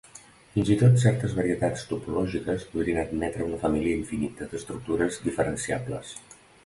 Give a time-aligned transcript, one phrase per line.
[0.53, 6.17] Fins i tot certes varietats topològiques podrien admetre una família infinita d'estructures diferenciables.